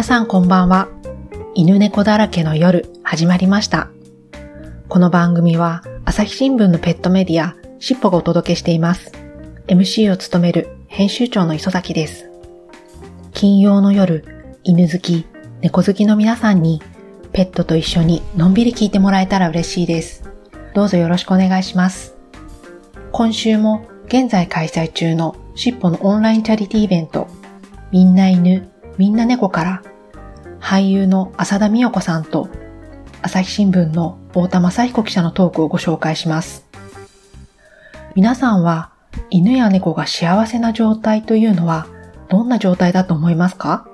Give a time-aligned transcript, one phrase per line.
[0.00, 0.88] 皆さんこんばんは。
[1.54, 3.90] 犬猫だらけの夜始まりました。
[4.88, 9.12] この番組は朝日新聞のペットメディアしっぽがお届けしています。
[9.66, 12.30] MC を務める編集長の磯崎です。
[13.34, 14.24] 金曜の夜、
[14.64, 15.26] 犬好き、
[15.60, 16.80] 猫好きの皆さんに
[17.34, 20.24] ペットと一緒にのんびり聞いてもらえたら嬉しいです。
[20.72, 22.16] どうぞよろしくお願いします。
[23.12, 27.28] 今週も現在開催中のしっぽのオンラインチャリティーイベント、
[27.92, 29.82] みんな犬、みんな猫から、
[30.60, 32.48] 俳優の浅田美代子さんと、
[33.22, 36.66] 朝日新聞の太田正彦記者のトークをご紹介します。
[38.14, 38.92] 皆さんは、
[39.30, 41.86] 犬や猫が幸せな状態というのは、
[42.28, 43.88] どんな状態だと思いますか？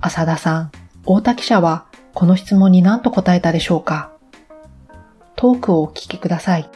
[0.00, 0.70] 浅田さん、
[1.02, 4.12] 太田記者は、この質問に何と答えたでしょうか？
[5.36, 6.70] トークをお聞きください。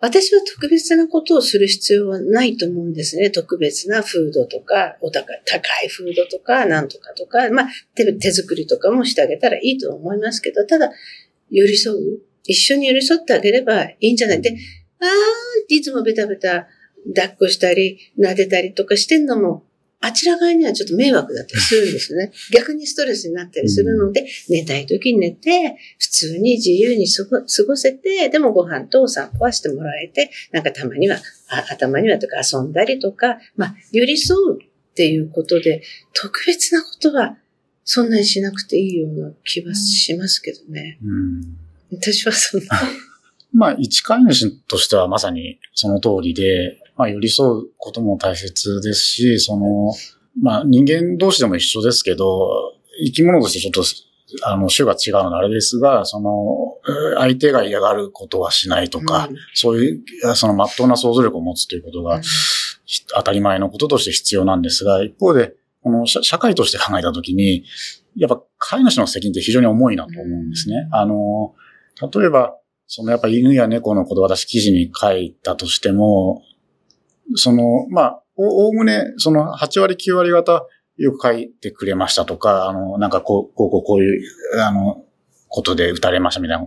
[0.00, 3.30] 私は特別なことをする必要はないと思うんですね。
[3.30, 10.92] 特別なフードとか、お高い、高いフードとか、なんとかとか、まあ手、手作りとかもしてあげたらいいと思いますけど、ただ、
[11.50, 12.20] 寄り添う。
[12.44, 14.40] 一緒に寄り添ってあげればいいんじゃない。
[14.40, 14.54] で、あー
[15.64, 16.68] っていつもベタベタ
[17.14, 19.64] 抱っこしたり、撫でたりとかしてんのも、
[20.00, 22.32] あちら側にはちょっと迷惑だったりするんですね。
[22.54, 27.24] 逆にストレスになったりするので、寝たい時に寝て、普通に自由に過
[27.64, 35.82] ごせて、でもご飯とお散歩はしてもらえて、なんかたまには、あ頭にはとか遊んだりとか、まあ、寄り添うっていうことで、
[36.12, 37.38] 特別なことは
[37.84, 40.98] そんなにしなくていいような気はしますけどね。
[41.02, 42.66] うん私はそんな。
[43.52, 49.94] まあ、一飼い主としてはまさにその通りで、まあ、寄り添うことも大切ですし、その、
[50.42, 52.74] まあ、人間同士でも一緒ですけど、
[53.06, 53.84] 生き物としてちょっと、
[54.42, 56.30] あの、種が違うのであれですが、その、
[56.86, 59.36] えー相手が嫌がることはしないとか、うん。
[59.54, 62.20] そういう、その、真っ当な想像力を持つということが、
[62.84, 67.64] ひ当たり前のこととして必要なんですが、一方で、この社社会として考えたときに、
[68.16, 70.88] やっぱ飼い主の責任って非常に重いなと思うんですね。
[70.92, 71.54] あの、
[72.12, 72.56] 例えば、
[72.86, 76.42] そのやっぱ犬や猫のことを私記事に書いたとしても、
[77.34, 80.66] その、まあ、おおおむね、その8割9割方
[80.96, 84.22] よく書いてくれましたとか、あの、なんかこう、こう、こうこういう、
[84.60, 85.04] あの、
[85.48, 86.66] ことで打たれましたみたいな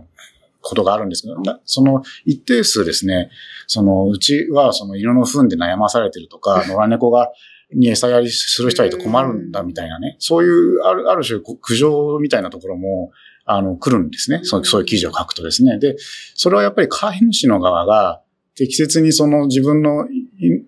[0.60, 3.30] ことがあるんですけど、なその一定数ですね、
[3.66, 7.30] その、うちはその犬の糞で悩まされてるとか、 野良猫が、
[7.74, 13.12] に餌やりする人はいて困るんだみたいなね、そういう、ある、ある種、苦情みたいなところも、
[13.44, 14.40] あの、来るんですね。
[14.42, 15.78] そうそういう記事を書くとですね。
[15.78, 15.96] で、
[16.34, 18.20] それはやっぱり飼い主の側が、
[18.54, 20.06] 適切にその自分の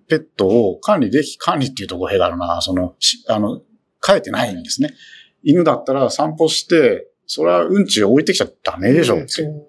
[0.08, 3.60] ペットを管理でき、管理っていうところがあるな、その、しあの、
[4.06, 4.94] 変えてないんですね。
[5.42, 9.28] 犬だったら散歩して、それはうんちを置いてきちゃダメでしょって。
[9.28, 9.66] そう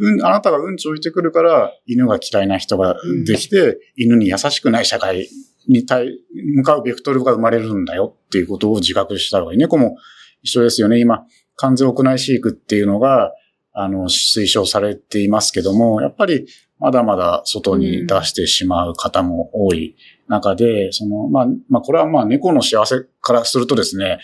[0.00, 5.28] うん、あなたがうんちを置いてくるから、犬が嫌いな人ができて、犬に優しくない社会
[5.68, 6.18] に対、
[6.56, 9.58] 向かうベクトルが生まれるんだよっていうことを自覚した方がいい。
[9.58, 9.96] 猫も
[10.42, 11.00] 一緒ですよね。
[11.00, 11.24] 今、
[11.56, 13.32] 完全屋内飼育っていうのが、
[13.72, 16.46] あの、推奨されていますけども、やっぱり
[16.78, 19.96] まだまだ外に出してしまう方も多い
[20.28, 24.18] 中で、その、まあ、まあ、これはまあ猫の幸せからするとですね、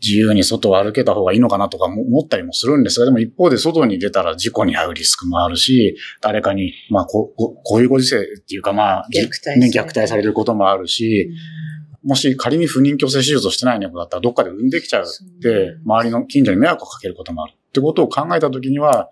[0.00, 9.60] 自由に外を歩けた方がいいのかなとかも思ったりもするんですが、でも一方で外に出たら事故に遭うリスクもあるし、誰かに、まあこう、こういうご時世っていうかまあ、虐待される。
[9.60, 11.30] ね、虐待されることもあるし、
[12.04, 17.54] もし仮に不妊去勢手術をしてない猫だったらどっかで産んできちゃうって、周りの近所に迷惑をかけることもある。
[17.54, 19.10] ってことを考えたときには、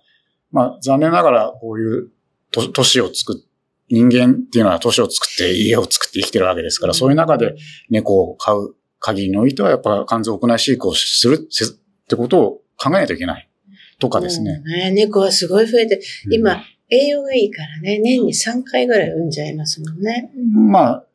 [0.53, 2.10] まあ残念ながらこういう
[2.56, 3.43] 都都市を作っ
[3.89, 7.55] 人間っていうのは都市を作って家を作って生きてるわけですから、そういう中で
[7.89, 11.69] 猫を飼う限りにおいてはやっぱ完全屋内飼育をするせっ
[12.09, 13.49] てことを考えないといけない。
[13.99, 14.61] とかですね。
[14.61, 20.31] ね猫はすごい増えて、うん今、栄養がいいからね、年に3回ぐらい産んじゃいますもんね。
[20.53, 21.06] まあ、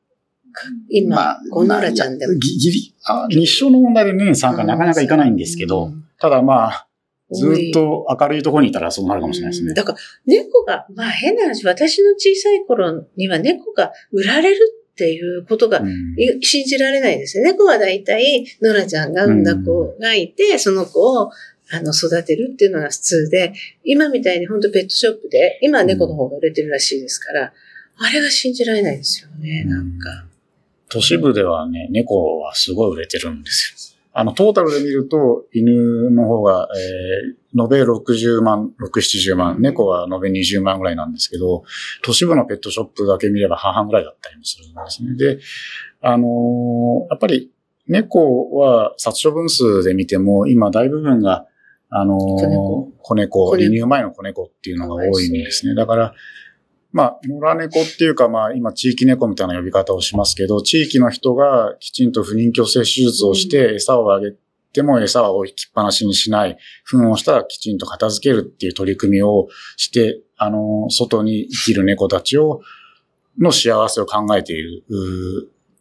[0.90, 2.34] 今、まあゴノラちゃんでも。
[2.34, 6.88] ぎぎり、あ日照の問題で年に3回なかなかいかないんですけど、うんただまあ、
[7.32, 9.74] ずっと明るいところにいたらそうなるかもしれないですね。
[9.74, 14.60] だから、猫が、まあ変な話、私の小さい頃には猫が売られる
[14.92, 17.52] っていうことがうんい信じられないですね。
[17.52, 21.32] 猫は大体、ノラちゃんが産んだ子がいて、その子を
[21.74, 27.54] あの育てるっていうのが普通で、今みたいに本当ペットショップで、今は猫の方が売れてるらしいですから、
[27.98, 30.26] あれが信じられないですよね、なんか。
[30.90, 33.91] 都市部ではね、猫はすごい売れてるんですよ。
[34.14, 41.64] あの、トータルで見ると、犬の方が、えー、延べ60万、6、70万、猫は延べ20万ぐらいなんですけど、
[42.04, 45.16] 都市部のペットショップだけ見れば半々ぐらいだったりもするんですね。
[45.16, 45.40] で、
[46.02, 47.52] あのーやっぱり、
[47.88, 51.46] 猫は殺処分数で見ても、今大部分が、
[51.90, 55.76] あのー子猫子猫、子猫離乳前の子猫っていうのが多いんですね。
[55.76, 56.14] だから、
[56.92, 64.34] まあ、野良猫っていうか、まあ、今、地域猫みたいな呼び方をしますけど、地域の人がきちんと不妊去勢手術をして餌をあげ
[64.74, 69.48] ても餌は置きっぱなしにしない、糞をしたらきちんと片付けるっていう取り組みを
[69.78, 72.62] して、あの、外に生きる猫たちを、
[73.40, 74.84] の幸せを考えている、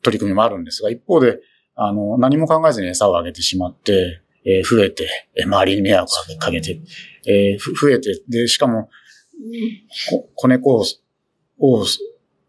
[0.03, 1.41] 取り組みもあるんですが、一方で、
[1.75, 6.81] あの、何も考えずに餌をあげてしまって、えー、増えて、えー、周りに迷惑をかけて、
[7.27, 8.89] えー、増えて、で、しかも、
[10.35, 10.85] 子猫を、
[11.61, 11.85] を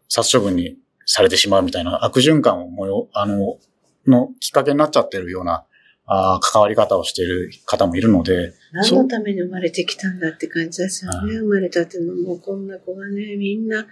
[0.08, 3.58] 殺処分にされてしまうみたいな悪循環をもよ、あの、
[4.06, 5.64] のきっかけになっちゃってるような、
[6.04, 8.52] あ関わり方をしている方もいるので。
[8.72, 11.34] 何のために生まれてきたんだって感じですよね。
[11.34, 13.86] 生まれたってのも、こんな子がね、みんな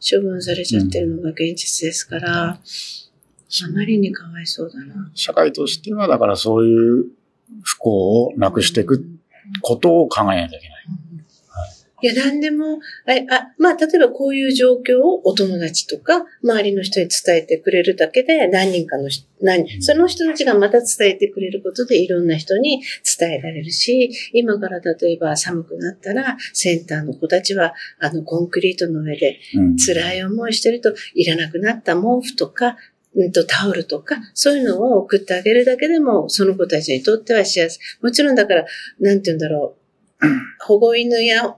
[0.00, 2.58] 処分されちゃってるのが現実ですから、うん、あ
[3.74, 5.10] まりにかわいそうだな。
[5.14, 7.04] 社会としては、だからそういう
[7.62, 9.04] 不幸をなくしていく
[9.60, 10.86] ことを考えないといけない。
[12.02, 22.82] いや、何でも、あ、あまあ、例えばこういう状況をお友達とか、周りの人に伝えてくれるだけで、何人かの人、何、その人たちがまた伝えてくれることで、いろんな人に
[23.18, 29.38] 伝えられるし、今から例えば寒くなったら、センターの子たちは、あの、コンクリートの上で、
[29.86, 32.76] 辛い思いしてると、いらなくなった毛布とか、
[33.14, 37.78] うんと、タオルとか、そういうのを送ってあげるだけでも、その子たちにとっては幸せ。
[38.00, 38.64] もちろんだから、
[38.98, 39.82] なんて言うんだろう。
[40.66, 41.56] 保護犬や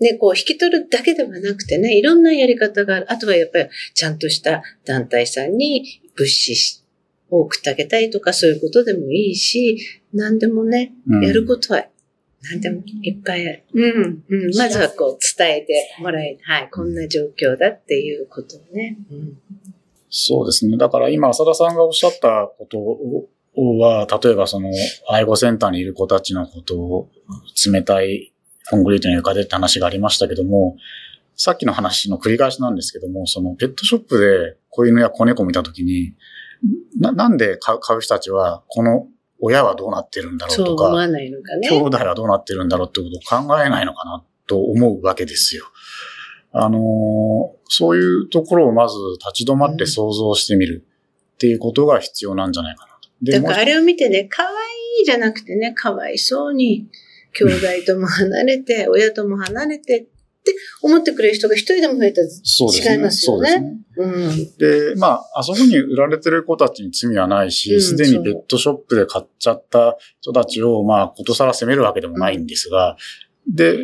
[0.00, 3.12] ね、こう引き取るだけではなくてね、いろんなやり方がある。
[3.12, 6.82] あとはやっぱりちゃんとした団体さんに物資
[7.30, 9.78] を送ってあげたいとかそういうことでもいいし、
[10.12, 11.86] 何でもね、うん、やることは
[12.50, 13.64] 何でもいっぱいある。
[13.72, 14.24] うん。
[14.28, 14.56] うん。
[14.56, 18.98] まずはこう伝えてもらえ、はい、こんな状況だっていうことをね。
[19.10, 19.38] うん、
[20.10, 20.76] そうですね。
[20.76, 24.72] だから今、浅田さんがおっしゃったことは、例えばその、
[25.08, 27.10] 愛護センターにいる子たちのことを
[27.64, 28.31] 冷たい
[28.70, 30.76] コンクリートに床でって話がありましたけども、
[31.36, 36.14] さっきの話の繰り返しなんですけども、そのペットショップで子犬や子猫見たときに、
[36.98, 39.08] な、なんで買う人たちは、この
[39.40, 41.68] 親はどうなってるんだろうとか、思わないのかね。
[41.68, 45.64] 兄弟はどうなってるんだろうってことを考えないのかなと思うわけですよ。
[46.52, 46.80] あのー、
[47.68, 50.84] そういうところをまず立ち止まって想像してみる
[51.34, 53.32] っていうことが必要なんじゃないかなと。
[53.32, 54.52] だからあれを見てね、可愛
[55.02, 56.86] いじゃなくてね、かわいそうに
[57.32, 60.08] 兄弟とも離れて、親とも離れて
[60.42, 63.40] って思ってくれる人が一人でも増えたら違いますよね。
[63.40, 63.76] そうですね。
[63.96, 72.96] うん、で、まあ、あそこに売られてる子たちに罪はないし、すで、にペットショップで買っちゃった人たちを、まあ、ことさら責めるわけでもないんですが、
[73.48, 73.76] うん、で、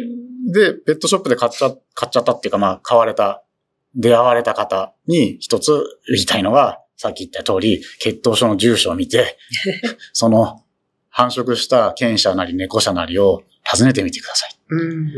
[0.52, 3.44] で、ペットショップで買っちゃ、買っちゃったっていうか、まあ、買われた、
[3.94, 9.38] 出会われた方に一つ言いたいのは、さっき言った通り、血統書の住所を見て、
[10.12, 10.62] その
[11.18, 14.56] 繁殖した犬舎なり猫舎なりを訪ねてみてください。
[14.70, 15.10] うん、っ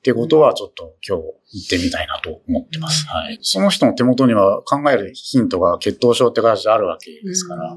[0.00, 1.24] てことはちょっと今日
[1.68, 3.04] 言ってみたいなと思ってます。
[3.08, 3.38] はい。
[3.42, 7.76] その人の手元には考えるヒントが血統症って形であるわけですから、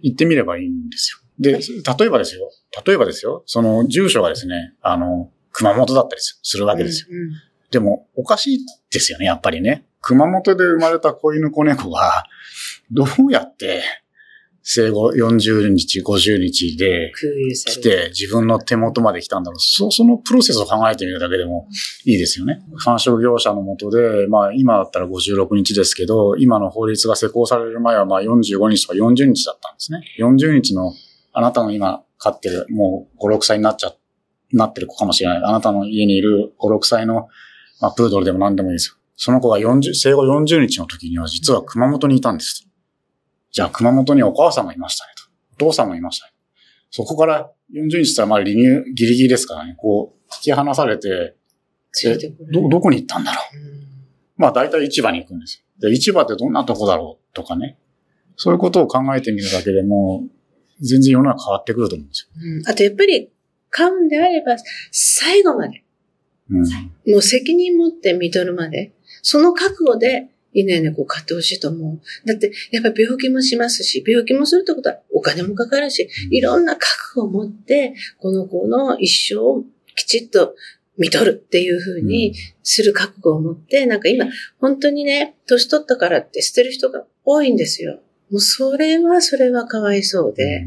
[0.00, 1.18] 行ってみればいいんですよ。
[1.38, 1.58] で、
[1.98, 2.50] 例えばですよ。
[2.86, 3.42] 例えばですよ。
[3.44, 7.08] その住所がですね、あの、熊本だったりするわけですよ。
[7.10, 7.32] うんうん、
[7.70, 8.58] でも、おかしい
[8.90, 9.84] ですよね、やっぱりね。
[10.00, 12.24] 熊本で生まれた子犬子猫が、
[12.90, 13.82] どうやって
[14.62, 19.60] 生後40日、50日で来て、自分の手元まで来たんだろう。
[19.60, 21.66] そそのプロセスを考えてみるだけでも
[22.04, 22.62] いいですよね。
[22.76, 30.02] 繁殖業者のもとで、まあ今だったら56日ですけど、今の法律が施行される前はまあ45日とか40日だったんですね。
[30.18, 30.92] 40日の
[31.32, 33.94] あなたの今飼ってる、もう5、6歳になっちゃ、
[34.52, 35.38] なってる子かもしれない。
[35.38, 37.28] あなたの家にいる5、6歳の、
[37.80, 38.96] まあプードルでも何でもいいですよ。
[39.16, 42.69] その子が40、生後40日の時には実は熊本にいたんです。
[43.52, 45.64] じゃあ熊本にお母さんもいましたねと。
[45.66, 46.32] お父さんもいましたね。
[46.90, 51.36] そこから40日ったらまあ離乳ギリギリですからね、こう、引き離されて、
[52.52, 53.58] ど、どこに行ったんだろう。
[53.58, 53.80] う
[54.36, 55.90] まあ大体市場に行くんですよ。
[55.90, 57.78] で、市場ってどんなとこだろうとかね。
[58.36, 60.24] そういうことを考えてみるだけでも、
[60.80, 62.28] 全然世の中変わってくると思うんですよ。
[62.42, 63.30] うん、あとやっぱり、
[63.68, 64.56] 買うんであれば、
[64.90, 65.84] 最後まで。
[66.50, 66.62] うん、
[67.12, 68.92] もう責任持って見とるまで。
[69.22, 72.00] その覚悟で犬や猫を飼ってほしいと思う。
[72.26, 79.64] だって、やっぱ病気もしますし、病気もするってことはお金もかかるし、いろんな覚悟を持って、この子の一生を
[79.94, 80.54] きちっと
[80.98, 84.26] 見とるっていうふうにする覚悟を持って、なんか今、
[84.58, 88.00] 本当にね、年取ったからって捨てる人が多いんですよ。
[88.30, 90.66] もうそれは、それはかわいそうで、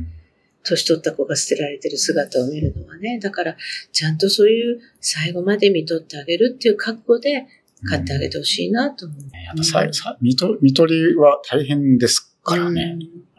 [0.63, 3.19] 年取った子が捨てられてる姿を見るのはね。
[3.19, 3.57] だから、
[3.91, 7.45] ちゃんとそういう最後まで見とってあげるっていう覚悟で、
[7.87, 9.19] 買ってあげてほしいなと思う。
[9.57, 12.97] うん、ささ見と見取りは大変ですからね。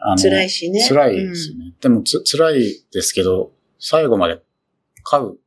[0.09, 0.85] うん、辛いしね。
[0.87, 1.65] 辛いですよね。
[1.65, 4.41] うん、でもつ辛いですけど、最後まで
[5.03, 5.39] 飼う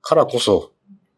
[0.00, 0.72] からこそ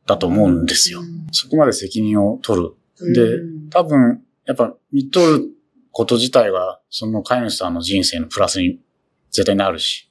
[0.07, 1.01] だと思うんですよ。
[1.01, 2.63] うんそこまで責任を取
[2.99, 3.15] る。
[3.15, 5.45] でうん多分、やっぱ見とる
[5.91, 8.79] こと自体が、その飼い主さんの人生のプラスに
[9.31, 10.11] 絶対なるし、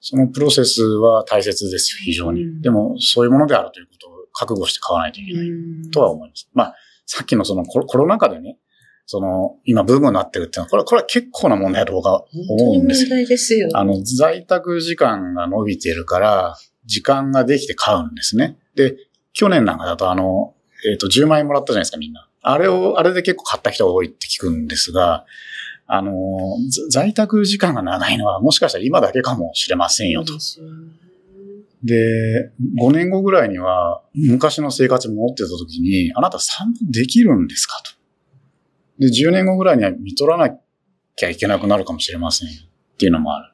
[0.00, 2.44] そのプロセスは大切ですよ、非常に。
[2.44, 6.48] うんでも、そういうものであるということを覚悟して買わないといけないうんとは思います。
[6.54, 6.74] まあ、
[7.06, 8.56] さっきのそのコロコロナ禍でね、
[9.04, 13.10] その、今ブームになってるっていうのは、これは、これは結構な問題だと僕は思うんですよ。
[13.10, 13.68] 題ですよ。
[13.72, 18.56] あの、在宅時間が伸びてるから、時間ができて買うんですね。
[18.76, 18.96] で、
[19.32, 20.54] 去年なんかだとあの、
[20.88, 22.28] えっ、と、10万円もらったじゃないですか、みんな。
[22.42, 25.24] あれを、あれで結構買った人が多いって聞くんですが、
[25.86, 26.12] あの、
[26.90, 30.34] ざ在宅時間が長いのはもしかしたら今だけかもしれませんよと。
[31.84, 37.92] ですよねで、5年後ぐらいには、昔の生活に戻ってた時に、あなた散歩できるんですかと。
[38.98, 40.50] で、10年後ぐらいには見取らな
[41.16, 43.52] きゃいけなくなるかもしれませんよっていうのもある。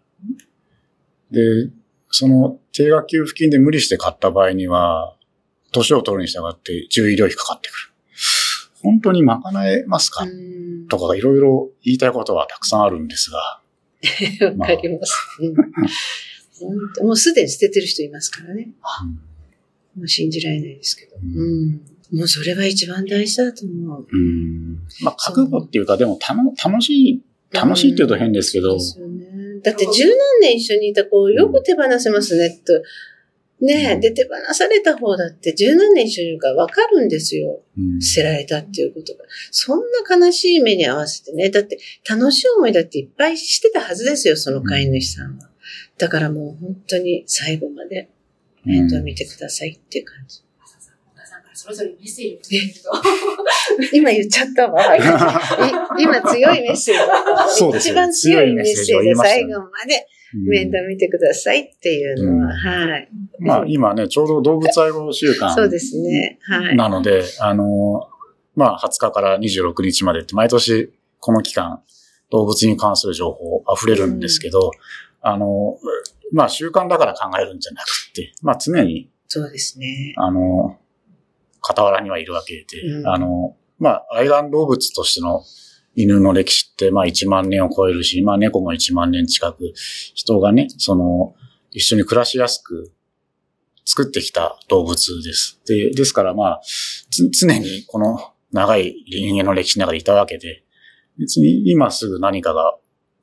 [1.67, 1.73] で、
[2.11, 5.17] その定額給付金で無理して買った場合には、
[5.73, 7.95] 年を取るに従って重医療費かかってくる。
[8.83, 13.61] 本当に賄えますか、うんとかいろいろ言いたいことはたくさんあるんですが、
[14.59, 15.39] わかります。
[15.41, 15.73] うん本当
[17.03, 18.69] もうすでに捨ててる人いますからね。
[19.97, 21.17] もう信じられないですけど。
[21.17, 21.81] ううん。
[22.13, 24.07] もうそれは一番大事だと思う。
[24.11, 24.79] うん。
[25.03, 29.25] まあ、覚悟っていうか、でもたの楽しい、楽しいって言うと変ですけど、ですよね。
[29.63, 32.73] だって十何年一緒にいた子、よく手放せますね、と。
[33.65, 37.63] ねえ、うんで、手放された方だって十何年一緒にいるから分かるんですよ。
[37.79, 39.25] うん捨てられたっていうことが。
[39.51, 41.51] そんな悲しい目に合わせてね。
[41.51, 45.49] だって楽しい思いだっていっぱいしてたはずですよ、その飼い主さんは。
[45.99, 48.11] だからもう本当に最後まで
[48.65, 50.41] 面倒見てくださいっていう感じ。
[51.15, 52.93] 皆さんからそれぞれメッセージを。
[53.93, 54.97] 今言っちゃったわ。
[54.97, 55.01] い
[55.99, 63.09] 今強いメッセージ一番強いメッセージで最後まで面倒見てくださいっていうのは、うんはい。
[63.39, 66.39] まあ今ね、ちょうど動物愛護週間そうですね。
[66.43, 66.77] はい。
[66.77, 68.09] なので、あの、
[68.57, 71.83] まあ20日から26日までって毎年この期間
[72.31, 74.73] 動物に関する情報溢れるんですけど、
[75.25, 75.79] あの、
[76.33, 80.15] まあ習慣だから考えるんじゃなくて、まあ常に、そうですね。
[80.17, 80.79] あの、
[81.63, 85.43] 傍らにはいるわけで、うんあの、まあ愛玩動物としての
[85.95, 89.73] 犬の歴史ってまあ1万年を超えるし、まあ猫も1万年近く
[90.15, 91.35] 人がね、その
[91.71, 92.93] 一緒に暮らしやすく
[93.87, 95.61] 作ってきた動物です。
[95.67, 96.61] で、ですからまあ、
[97.11, 98.19] つ常にこの
[98.53, 100.65] 長い人間の歴史の中でいたわけで、
[101.19, 102.77] 別に今すぐ何かが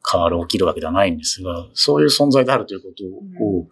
[0.09, 3.03] 変わる、起きるわけではないんですが、そういう存在であるということ
[3.43, 3.67] を、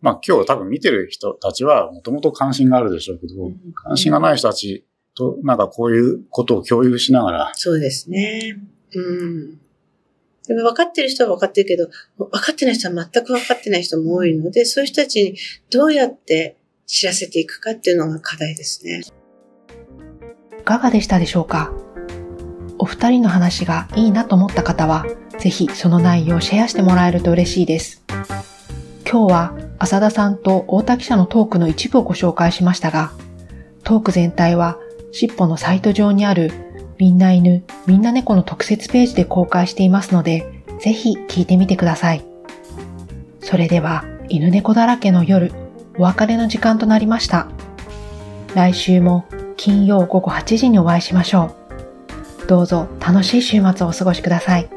[0.00, 8.58] まあ今日多分見てる人たちはもともと関心があるでしょうけど、関心がない人たちとなんかこういうことを共有しながら、そうですね。
[8.94, 9.58] うん。
[10.46, 15.36] でも分かってる人は分かってるけど、分かってない人は全く分かってない人も多いので、そういう人たちに
[15.70, 16.56] どうやって
[16.86, 19.00] 知らせていくかっていうのが課題ですね。
[20.60, 21.72] いかがでしたでしょうか？
[22.78, 25.04] お二人の話がいいなと思った方は、
[25.38, 28.02] ぜひその内容をシェアしてもらえると嬉しいです。
[29.08, 33.12] 今日は浅田さんと大田記者のトークの一部をご紹介しましたが、
[33.84, 34.78] トーク全体は
[35.12, 36.50] しっぽのサイト上にある
[36.98, 42.24] みんな犬、みんな猫の特設ページで公開していますので、ぜひ聞いてみてください。
[43.40, 45.52] それでは、犬猫だらけの夜、
[45.98, 47.48] お別れの時間となりました。
[48.54, 49.26] 来週も
[49.56, 51.54] 金曜午後8時にお会いしましょ
[52.44, 52.46] う。
[52.46, 54.75] どうぞ楽しい週末をお過ごしください。